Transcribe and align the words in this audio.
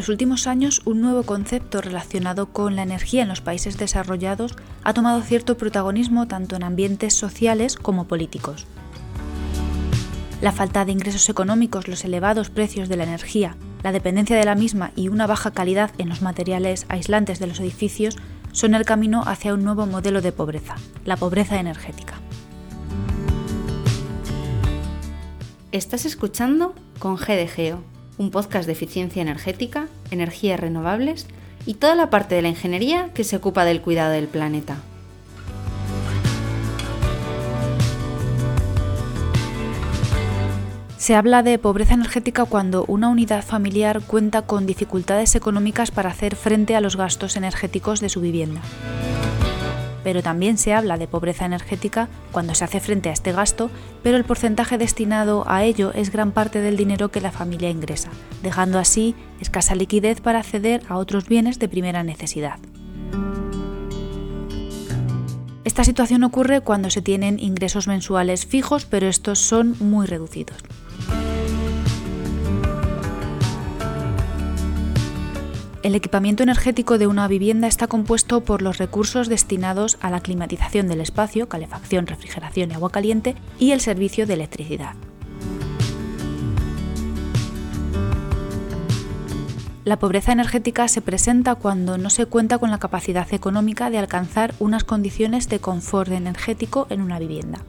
los 0.00 0.08
últimos 0.08 0.46
años, 0.46 0.80
un 0.86 1.02
nuevo 1.02 1.24
concepto 1.24 1.82
relacionado 1.82 2.46
con 2.46 2.74
la 2.74 2.84
energía 2.84 3.20
en 3.20 3.28
los 3.28 3.42
países 3.42 3.76
desarrollados 3.76 4.56
ha 4.82 4.94
tomado 4.94 5.20
cierto 5.20 5.58
protagonismo 5.58 6.26
tanto 6.26 6.56
en 6.56 6.62
ambientes 6.62 7.12
sociales 7.12 7.76
como 7.76 8.08
políticos. 8.08 8.66
La 10.40 10.52
falta 10.52 10.86
de 10.86 10.92
ingresos 10.92 11.28
económicos, 11.28 11.86
los 11.86 12.02
elevados 12.02 12.48
precios 12.48 12.88
de 12.88 12.96
la 12.96 13.04
energía, 13.04 13.58
la 13.82 13.92
dependencia 13.92 14.36
de 14.36 14.46
la 14.46 14.54
misma 14.54 14.92
y 14.96 15.08
una 15.08 15.26
baja 15.26 15.50
calidad 15.50 15.90
en 15.98 16.08
los 16.08 16.22
materiales 16.22 16.86
aislantes 16.88 17.38
de 17.38 17.48
los 17.48 17.60
edificios 17.60 18.16
son 18.52 18.74
el 18.74 18.86
camino 18.86 19.22
hacia 19.26 19.52
un 19.52 19.64
nuevo 19.64 19.84
modelo 19.84 20.22
de 20.22 20.32
pobreza, 20.32 20.76
la 21.04 21.18
pobreza 21.18 21.60
energética. 21.60 22.14
Estás 25.72 26.06
escuchando 26.06 26.74
con 26.98 27.16
GDGEO, 27.16 27.82
un 28.20 28.30
podcast 28.30 28.66
de 28.66 28.72
eficiencia 28.72 29.22
energética, 29.22 29.88
energías 30.10 30.60
renovables 30.60 31.26
y 31.66 31.74
toda 31.74 31.94
la 31.94 32.10
parte 32.10 32.34
de 32.34 32.42
la 32.42 32.48
ingeniería 32.48 33.10
que 33.14 33.24
se 33.24 33.36
ocupa 33.36 33.64
del 33.64 33.80
cuidado 33.80 34.12
del 34.12 34.28
planeta. 34.28 34.76
Se 40.96 41.14
habla 41.14 41.42
de 41.42 41.58
pobreza 41.58 41.94
energética 41.94 42.44
cuando 42.44 42.84
una 42.86 43.08
unidad 43.08 43.42
familiar 43.42 44.02
cuenta 44.02 44.42
con 44.42 44.66
dificultades 44.66 45.34
económicas 45.34 45.90
para 45.90 46.10
hacer 46.10 46.36
frente 46.36 46.76
a 46.76 46.80
los 46.80 46.96
gastos 46.96 47.36
energéticos 47.36 48.00
de 48.00 48.10
su 48.10 48.20
vivienda 48.20 48.60
pero 50.02 50.22
también 50.22 50.58
se 50.58 50.74
habla 50.74 50.98
de 50.98 51.06
pobreza 51.06 51.44
energética 51.44 52.08
cuando 52.32 52.54
se 52.54 52.64
hace 52.64 52.80
frente 52.80 53.08
a 53.08 53.12
este 53.12 53.32
gasto, 53.32 53.70
pero 54.02 54.16
el 54.16 54.24
porcentaje 54.24 54.78
destinado 54.78 55.44
a 55.46 55.64
ello 55.64 55.92
es 55.94 56.10
gran 56.10 56.32
parte 56.32 56.60
del 56.60 56.76
dinero 56.76 57.10
que 57.10 57.20
la 57.20 57.32
familia 57.32 57.70
ingresa, 57.70 58.10
dejando 58.42 58.78
así 58.78 59.14
escasa 59.40 59.74
liquidez 59.74 60.20
para 60.20 60.40
acceder 60.40 60.82
a 60.88 60.96
otros 60.96 61.28
bienes 61.28 61.58
de 61.58 61.68
primera 61.68 62.02
necesidad. 62.02 62.58
Esta 65.64 65.84
situación 65.84 66.24
ocurre 66.24 66.62
cuando 66.62 66.90
se 66.90 67.02
tienen 67.02 67.38
ingresos 67.38 67.86
mensuales 67.86 68.46
fijos, 68.46 68.86
pero 68.86 69.06
estos 69.06 69.38
son 69.38 69.76
muy 69.78 70.06
reducidos. 70.06 70.56
El 75.82 75.94
equipamiento 75.94 76.42
energético 76.42 76.98
de 76.98 77.06
una 77.06 77.26
vivienda 77.26 77.66
está 77.66 77.86
compuesto 77.86 78.42
por 78.42 78.60
los 78.60 78.76
recursos 78.76 79.30
destinados 79.30 79.96
a 80.02 80.10
la 80.10 80.20
climatización 80.20 80.88
del 80.88 81.00
espacio, 81.00 81.48
calefacción, 81.48 82.06
refrigeración 82.06 82.70
y 82.70 82.74
agua 82.74 82.90
caliente, 82.90 83.34
y 83.58 83.72
el 83.72 83.80
servicio 83.80 84.26
de 84.26 84.34
electricidad. 84.34 84.94
La 89.86 89.98
pobreza 89.98 90.32
energética 90.32 90.86
se 90.86 91.00
presenta 91.00 91.54
cuando 91.54 91.96
no 91.96 92.10
se 92.10 92.26
cuenta 92.26 92.58
con 92.58 92.70
la 92.70 92.78
capacidad 92.78 93.32
económica 93.32 93.88
de 93.88 93.96
alcanzar 93.96 94.52
unas 94.58 94.84
condiciones 94.84 95.48
de 95.48 95.60
confort 95.60 96.12
energético 96.12 96.86
en 96.90 97.00
una 97.00 97.18
vivienda. 97.18 97.60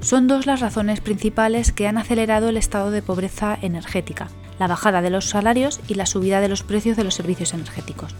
Son 0.00 0.28
dos 0.28 0.46
las 0.46 0.60
razones 0.60 1.00
principales 1.00 1.72
que 1.72 1.88
han 1.88 1.98
acelerado 1.98 2.50
el 2.50 2.56
estado 2.56 2.92
de 2.92 3.02
pobreza 3.02 3.58
energética, 3.60 4.28
la 4.58 4.66
bajada 4.66 5.02
de 5.02 5.10
los 5.10 5.28
salarios 5.28 5.80
y 5.88 5.94
la 5.94 6.06
subida 6.06 6.40
de 6.40 6.48
los 6.48 6.62
precios 6.62 6.96
de 6.96 7.04
los 7.04 7.14
servicios 7.14 7.54
energéticos. 7.54 8.14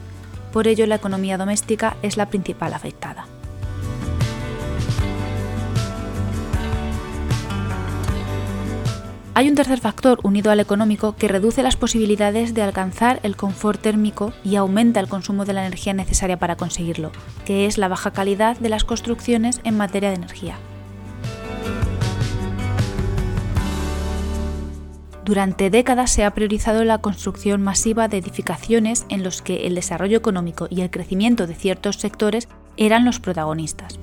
Por 0.53 0.69
ello, 0.69 0.87
la 0.87 0.97
economía 0.97 1.39
doméstica 1.39 1.97
es 2.03 2.17
la 2.17 2.29
principal 2.29 2.75
afectada. 2.75 3.27
Hay 9.37 9.49
un 9.49 9.57
tercer 9.57 9.81
factor 9.81 10.21
unido 10.23 10.53
al 10.53 10.61
económico 10.61 11.17
que 11.17 11.27
reduce 11.27 11.65
las 11.65 11.75
posibilidades 11.75 12.55
de 12.55 12.63
alcanzar 12.63 13.19
el 13.25 13.35
confort 13.35 13.81
térmico 13.81 14.33
y 14.45 14.55
aumenta 14.55 15.01
el 15.01 15.09
consumo 15.09 15.45
de 15.45 15.55
la 15.55 15.67
energía 15.67 15.93
necesaria 15.93 16.39
para 16.39 16.55
conseguirlo, 16.55 17.11
que 17.45 17.67
es 17.67 17.77
la 17.77 17.89
baja 17.89 18.13
calidad 18.13 18.57
de 18.59 18.69
las 18.69 18.85
construcciones 18.85 19.61
en 19.65 19.77
materia 19.77 20.11
de 20.11 20.15
energía. 20.15 20.57
Durante 25.25 25.71
décadas 25.71 26.11
se 26.11 26.23
ha 26.23 26.35
priorizado 26.35 26.85
la 26.85 26.99
construcción 26.99 27.63
masiva 27.63 28.09
de 28.09 28.19
edificaciones 28.19 29.07
en 29.09 29.25
los 29.25 29.41
que 29.41 29.67
el 29.67 29.75
desarrollo 29.75 30.19
económico 30.19 30.67
y 30.69 30.83
el 30.83 30.91
crecimiento 30.91 31.47
de 31.47 31.55
ciertos 31.55 31.97
sectores 31.97 32.47
eran 32.77 33.07
los 33.07 33.21
protagonistas. 33.21 33.99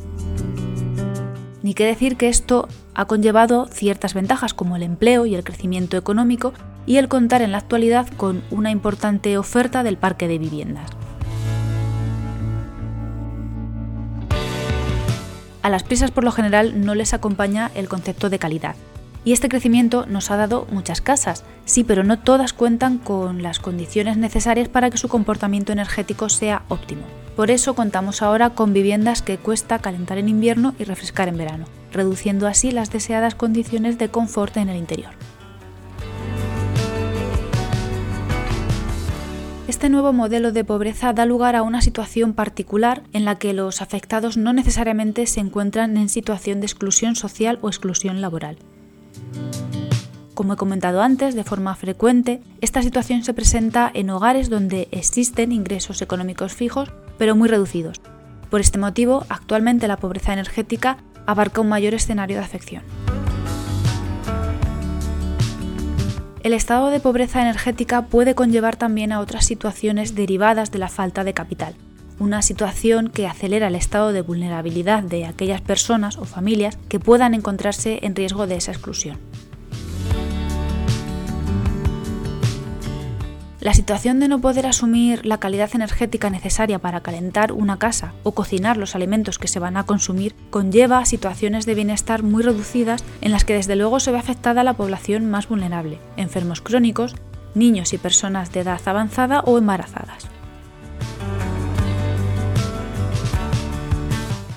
Ni 1.61 1.75
qué 1.75 1.85
decir 1.85 2.17
que 2.17 2.27
esto 2.27 2.67
ha 2.95 3.05
conllevado 3.05 3.67
ciertas 3.67 4.15
ventajas 4.15 4.55
como 4.55 4.75
el 4.75 4.81
empleo 4.81 5.27
y 5.27 5.35
el 5.35 5.43
crecimiento 5.43 5.95
económico 5.95 6.53
y 6.87 6.97
el 6.97 7.07
contar 7.07 7.43
en 7.43 7.51
la 7.51 7.59
actualidad 7.59 8.07
con 8.17 8.41
una 8.49 8.71
importante 8.71 9.37
oferta 9.37 9.83
del 9.83 9.97
parque 9.97 10.27
de 10.27 10.39
viviendas. 10.39 10.89
A 15.61 15.69
las 15.69 15.83
prisas 15.83 16.09
por 16.09 16.23
lo 16.23 16.31
general 16.31 16.83
no 16.83 16.95
les 16.95 17.13
acompaña 17.13 17.69
el 17.75 17.87
concepto 17.87 18.31
de 18.31 18.39
calidad, 18.39 18.75
y 19.23 19.33
este 19.33 19.49
crecimiento 19.49 20.05
nos 20.07 20.31
ha 20.31 20.37
dado 20.37 20.67
muchas 20.71 21.01
casas, 21.01 21.43
sí, 21.65 21.83
pero 21.83 22.03
no 22.03 22.19
todas 22.19 22.53
cuentan 22.53 22.97
con 22.97 23.43
las 23.43 23.59
condiciones 23.59 24.17
necesarias 24.17 24.69
para 24.69 24.89
que 24.89 24.97
su 24.97 25.07
comportamiento 25.07 25.71
energético 25.71 26.29
sea 26.29 26.63
óptimo. 26.69 27.03
Por 27.35 27.51
eso 27.51 27.75
contamos 27.75 28.21
ahora 28.21 28.51
con 28.51 28.73
viviendas 28.73 29.21
que 29.21 29.37
cuesta 29.37 29.79
calentar 29.79 30.17
en 30.17 30.29
invierno 30.29 30.75
y 30.79 30.83
refrescar 30.83 31.27
en 31.27 31.37
verano, 31.37 31.65
reduciendo 31.91 32.47
así 32.47 32.71
las 32.71 32.91
deseadas 32.91 33.35
condiciones 33.35 33.97
de 33.97 34.09
confort 34.09 34.57
en 34.57 34.69
el 34.69 34.77
interior. 34.77 35.11
Este 39.67 39.89
nuevo 39.89 40.11
modelo 40.11 40.51
de 40.51 40.65
pobreza 40.65 41.13
da 41.13 41.25
lugar 41.25 41.55
a 41.55 41.63
una 41.63 41.81
situación 41.81 42.33
particular 42.33 43.03
en 43.13 43.23
la 43.23 43.39
que 43.39 43.53
los 43.53 43.81
afectados 43.81 44.35
no 44.35 44.51
necesariamente 44.51 45.25
se 45.25 45.39
encuentran 45.39 45.95
en 45.95 46.09
situación 46.09 46.59
de 46.59 46.65
exclusión 46.65 47.15
social 47.15 47.57
o 47.61 47.69
exclusión 47.69 48.19
laboral. 48.19 48.57
Como 50.33 50.53
he 50.53 50.57
comentado 50.57 51.01
antes, 51.01 51.35
de 51.35 51.43
forma 51.43 51.75
frecuente, 51.75 52.41
esta 52.61 52.81
situación 52.81 53.23
se 53.23 53.33
presenta 53.33 53.91
en 53.93 54.09
hogares 54.09 54.49
donde 54.49 54.87
existen 54.91 55.51
ingresos 55.51 56.01
económicos 56.01 56.53
fijos, 56.53 56.89
pero 57.17 57.35
muy 57.35 57.49
reducidos. 57.49 57.99
Por 58.49 58.61
este 58.61 58.77
motivo, 58.77 59.25
actualmente 59.29 59.87
la 59.87 59.97
pobreza 59.97 60.33
energética 60.33 60.97
abarca 61.25 61.61
un 61.61 61.69
mayor 61.69 61.93
escenario 61.93 62.37
de 62.37 62.43
afección. 62.43 62.83
El 66.43 66.53
estado 66.53 66.89
de 66.89 66.99
pobreza 66.99 67.41
energética 67.41 68.03
puede 68.07 68.33
conllevar 68.33 68.75
también 68.75 69.11
a 69.11 69.19
otras 69.19 69.45
situaciones 69.45 70.15
derivadas 70.15 70.71
de 70.71 70.79
la 70.79 70.89
falta 70.89 71.23
de 71.23 71.35
capital, 71.35 71.75
una 72.19 72.41
situación 72.41 73.09
que 73.09 73.27
acelera 73.27 73.67
el 73.67 73.75
estado 73.75 74.11
de 74.11 74.21
vulnerabilidad 74.21 75.03
de 75.03 75.25
aquellas 75.25 75.61
personas 75.61 76.17
o 76.17 76.25
familias 76.25 76.79
que 76.89 76.99
puedan 76.99 77.35
encontrarse 77.35 77.99
en 78.01 78.15
riesgo 78.15 78.47
de 78.47 78.55
esa 78.55 78.71
exclusión. 78.71 79.19
La 83.61 83.75
situación 83.75 84.19
de 84.19 84.27
no 84.27 84.41
poder 84.41 84.65
asumir 84.65 85.23
la 85.23 85.37
calidad 85.37 85.69
energética 85.75 86.31
necesaria 86.31 86.79
para 86.79 87.01
calentar 87.01 87.51
una 87.51 87.77
casa 87.77 88.11
o 88.23 88.31
cocinar 88.31 88.75
los 88.75 88.95
alimentos 88.95 89.37
que 89.37 89.47
se 89.47 89.59
van 89.59 89.77
a 89.77 89.83
consumir 89.83 90.33
conlleva 90.49 91.05
situaciones 91.05 91.67
de 91.67 91.75
bienestar 91.75 92.23
muy 92.23 92.41
reducidas 92.41 93.03
en 93.21 93.31
las 93.31 93.45
que 93.45 93.53
desde 93.53 93.75
luego 93.75 93.99
se 93.99 94.11
ve 94.11 94.17
afectada 94.17 94.63
la 94.63 94.73
población 94.73 95.29
más 95.29 95.47
vulnerable, 95.47 95.99
enfermos 96.17 96.59
crónicos, 96.59 97.13
niños 97.53 97.93
y 97.93 97.99
personas 97.99 98.51
de 98.51 98.61
edad 98.61 98.81
avanzada 98.85 99.41
o 99.41 99.59
embarazadas. 99.59 100.27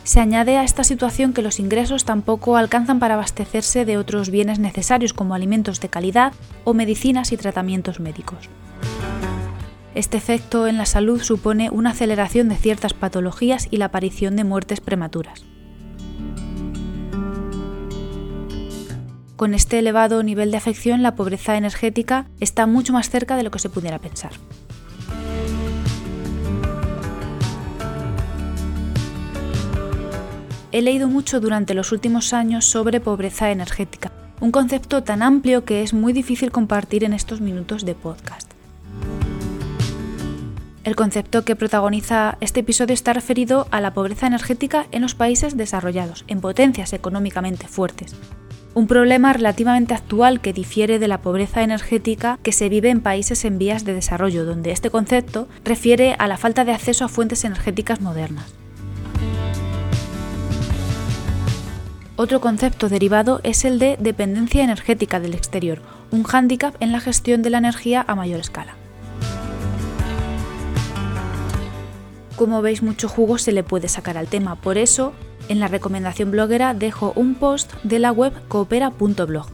Se 0.04 0.20
añade 0.20 0.56
a 0.56 0.64
esta 0.64 0.82
situación 0.82 1.34
que 1.34 1.42
los 1.42 1.60
ingresos 1.60 2.06
tampoco 2.06 2.56
alcanzan 2.56 3.00
para 3.00 3.14
abastecerse 3.14 3.84
de 3.84 3.98
otros 3.98 4.30
bienes 4.30 4.58
necesarios 4.58 5.12
como 5.12 5.34
alimentos 5.34 5.80
de 5.80 5.90
calidad 5.90 6.32
o 6.64 6.72
medicinas 6.72 7.32
y 7.32 7.36
tratamientos 7.36 8.00
médicos. 8.00 8.48
Este 9.94 10.16
efecto 10.16 10.66
en 10.66 10.76
la 10.76 10.86
salud 10.86 11.22
supone 11.22 11.70
una 11.70 11.90
aceleración 11.90 12.48
de 12.48 12.56
ciertas 12.56 12.94
patologías 12.94 13.68
y 13.70 13.76
la 13.76 13.86
aparición 13.86 14.34
de 14.34 14.42
muertes 14.42 14.80
prematuras. 14.80 15.44
Con 19.36 19.54
este 19.54 19.78
elevado 19.78 20.22
nivel 20.22 20.50
de 20.50 20.56
afección, 20.56 21.02
la 21.02 21.14
pobreza 21.14 21.56
energética 21.56 22.26
está 22.40 22.66
mucho 22.66 22.92
más 22.92 23.08
cerca 23.08 23.36
de 23.36 23.44
lo 23.44 23.52
que 23.52 23.58
se 23.60 23.68
pudiera 23.68 24.00
pensar. 24.00 24.32
He 30.72 30.82
leído 30.82 31.06
mucho 31.06 31.38
durante 31.38 31.72
los 31.72 31.92
últimos 31.92 32.32
años 32.32 32.64
sobre 32.64 32.98
pobreza 32.98 33.52
energética, 33.52 34.10
un 34.40 34.50
concepto 34.50 35.04
tan 35.04 35.22
amplio 35.22 35.64
que 35.64 35.84
es 35.84 35.94
muy 35.94 36.12
difícil 36.12 36.50
compartir 36.50 37.04
en 37.04 37.12
estos 37.12 37.40
minutos 37.40 37.84
de 37.84 37.94
podcast. 37.94 38.43
El 40.84 40.96
concepto 40.96 41.46
que 41.46 41.56
protagoniza 41.56 42.36
este 42.42 42.60
episodio 42.60 42.92
está 42.92 43.14
referido 43.14 43.66
a 43.70 43.80
la 43.80 43.94
pobreza 43.94 44.26
energética 44.26 44.86
en 44.92 45.00
los 45.00 45.14
países 45.14 45.56
desarrollados, 45.56 46.26
en 46.28 46.42
potencias 46.42 46.92
económicamente 46.92 47.66
fuertes. 47.66 48.14
un 48.74 48.88
problema 48.88 49.32
relativamente 49.32 49.94
actual 49.94 50.40
que 50.40 50.52
difiere 50.52 50.98
de 50.98 51.06
la 51.06 51.22
pobreza 51.22 51.62
energética 51.62 52.40
que 52.42 52.50
se 52.50 52.68
vive 52.68 52.90
en 52.90 53.02
países 53.02 53.44
en 53.44 53.56
vías 53.56 53.84
de 53.84 53.94
desarrollo, 53.94 54.44
donde 54.44 54.72
este 54.72 54.90
concepto 54.90 55.46
refiere 55.64 56.16
a 56.18 56.26
la 56.26 56.36
falta 56.36 56.64
de 56.64 56.72
acceso 56.72 57.04
a 57.04 57.08
fuentes 57.08 57.44
energéticas 57.44 58.00
modernas. 58.00 58.52
Otro 62.16 62.40
concepto 62.40 62.88
derivado 62.88 63.40
es 63.44 63.64
el 63.64 63.78
de 63.78 63.96
dependencia 64.00 64.64
energética 64.64 65.20
del 65.20 65.34
exterior, 65.34 65.80
un 66.10 66.24
hándicap 66.24 66.74
en 66.80 66.90
la 66.90 66.98
gestión 66.98 67.42
de 67.42 67.50
la 67.50 67.58
energía 67.58 68.04
a 68.06 68.16
mayor 68.16 68.40
escala. 68.40 68.74
Como 72.36 72.62
veis, 72.62 72.82
mucho 72.82 73.08
jugo 73.08 73.38
se 73.38 73.52
le 73.52 73.62
puede 73.62 73.88
sacar 73.88 74.18
al 74.18 74.26
tema, 74.26 74.56
por 74.56 74.76
eso 74.76 75.12
en 75.48 75.60
la 75.60 75.68
recomendación 75.68 76.30
bloguera 76.30 76.74
dejo 76.74 77.12
un 77.14 77.34
post 77.34 77.72
de 77.84 77.98
la 78.00 78.10
web 78.10 78.32
coopera.blog. 78.48 79.46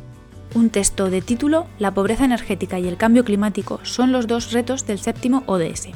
Un 0.55 0.71
texto 0.71 1.11
de 1.11 1.21
título 1.21 1.67
La 1.79 1.93
pobreza 1.93 2.25
energética 2.25 2.79
y 2.79 2.88
el 2.88 2.97
cambio 2.97 3.25
climático 3.25 3.81
son 3.82 4.12
los 4.12 4.27
dos 4.27 4.53
retos 4.53 4.87
del 4.87 4.99
séptimo 4.99 5.43
ODS. 5.47 5.88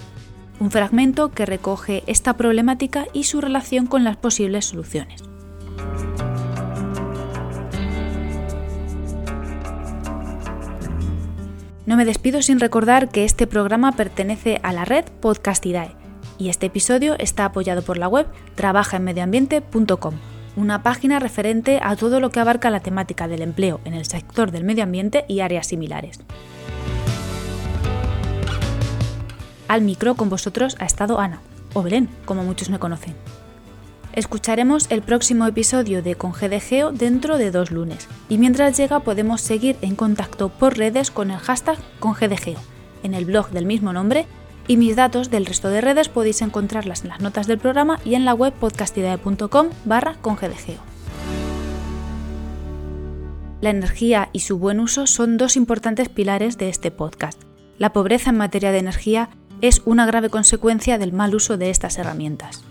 Un 0.61 0.71
fragmento 0.71 1.31
que 1.31 1.47
recoge 1.47 2.05
esta 2.07 2.37
problemática 2.37 3.07
y 3.13 3.25
su 3.25 3.41
relación 3.41 3.87
con 3.87 4.05
las 4.05 4.17
posibles 4.17 4.67
soluciones. 4.67 5.23
No 11.87 11.97
me 11.97 12.05
despido 12.05 12.43
sin 12.43 12.61
recordar 12.61 13.11
que 13.11 13.25
este 13.25 13.47
programa 13.47 13.93
pertenece 13.93 14.61
a 14.63 14.73
la 14.73 14.85
red 14.85 15.05
Podcastidae 15.21 16.04
y 16.39 16.49
este 16.49 16.67
episodio 16.67 17.17
está 17.19 17.45
apoyado 17.45 17.83
por 17.83 17.99
la 17.99 18.09
web 18.09 18.27
trabajaenmedioambiente.com, 18.55 20.15
una 20.57 20.83
página 20.83 21.19
referente 21.19 21.81
a 21.83 21.97
todo 21.97 22.21
lo 22.21 22.31
que 22.31 22.41
abarca 22.41 22.71
la 22.71 22.81
temática 22.81 23.29
del 23.29 23.43
empleo 23.43 23.81
en 23.85 23.95
el 23.95 24.07
sector 24.07 24.51
del 24.51 24.65
medio 24.65 24.85
ambiente 24.85 25.25
y 25.29 25.41
áreas 25.41 25.67
similares. 25.67 26.21
Al 29.69 29.83
micro 29.83 30.15
con 30.15 30.29
vosotros 30.29 30.77
ha 30.79 30.85
estado 30.85 31.19
Ana, 31.19 31.41
o 31.73 31.83
Belén, 31.83 32.09
como 32.25 32.45
muchos 32.45 32.71
me 32.71 32.79
conocen. 32.79 33.15
Escucharemos 34.13 34.87
el 34.91 35.03
próximo 35.03 35.45
episodio 35.47 36.01
de 36.01 36.15
Con 36.15 36.31
GDGeo 36.31 36.93
dentro 36.93 37.37
de 37.37 37.51
dos 37.51 37.73
lunes, 37.73 38.09
y 38.29 38.39
mientras 38.39 38.77
llega 38.77 39.01
podemos 39.01 39.41
seguir 39.41 39.77
en 39.81 39.97
contacto 39.97 40.51
por 40.51 40.77
redes 40.77 41.11
con 41.11 41.33
el 41.33 41.39
hashtag 41.39 41.79
Con 41.99 42.15
en 43.03 43.15
el 43.15 43.25
blog 43.25 43.51
del 43.51 43.67
mismo 43.67 43.93
nombre 43.93 44.27
y 44.67 44.77
mis 44.77 44.97
datos 44.97 45.31
del 45.31 45.47
resto 45.47 45.69
de 45.69 45.81
redes 45.81 46.09
podéis 46.09 46.43
encontrarlas 46.43 47.03
en 47.03 47.11
las 47.11 47.21
notas 47.21 47.47
del 47.47 47.59
programa 47.59 47.99
y 48.05 48.15
en 48.15 48.25
la 48.25 48.35
web 48.35 48.53
podcastidae.com 48.53 49.71
barra 49.85 50.17
congdgeo. 50.21 50.81
La 53.61 53.71
energía 53.71 54.29
y 54.33 54.41
su 54.41 54.59
buen 54.59 54.79
uso 54.79 55.07
son 55.07 55.39
dos 55.39 55.57
importantes 55.57 56.09
pilares 56.09 56.59
de 56.59 56.69
este 56.69 56.91
podcast. 56.91 57.41
La 57.79 57.93
pobreza 57.93 58.31
en 58.31 58.37
materia 58.37 58.73
de 58.73 58.79
energía 58.79 59.31
es 59.63 59.83
una 59.87 60.05
grave 60.05 60.29
consecuencia 60.29 60.99
del 60.99 61.13
mal 61.13 61.35
uso 61.35 61.57
de 61.57 61.71
estas 61.71 61.99
herramientas. 61.99 62.65